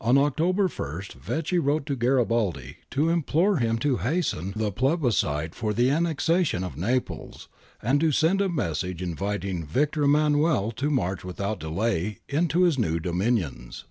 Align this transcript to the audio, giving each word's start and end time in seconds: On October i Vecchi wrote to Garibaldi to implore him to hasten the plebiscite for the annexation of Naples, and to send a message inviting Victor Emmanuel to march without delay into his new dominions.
On 0.00 0.16
October 0.16 0.66
i 0.66 0.68
Vecchi 1.18 1.58
wrote 1.58 1.86
to 1.86 1.96
Garibaldi 1.96 2.76
to 2.92 3.08
implore 3.08 3.56
him 3.56 3.78
to 3.78 3.96
hasten 3.96 4.52
the 4.54 4.70
plebiscite 4.70 5.56
for 5.56 5.74
the 5.74 5.90
annexation 5.90 6.62
of 6.62 6.76
Naples, 6.76 7.48
and 7.82 7.98
to 7.98 8.12
send 8.12 8.40
a 8.40 8.48
message 8.48 9.02
inviting 9.02 9.66
Victor 9.66 10.04
Emmanuel 10.04 10.70
to 10.70 10.88
march 10.88 11.24
without 11.24 11.58
delay 11.58 12.18
into 12.28 12.62
his 12.62 12.78
new 12.78 13.00
dominions. 13.00 13.86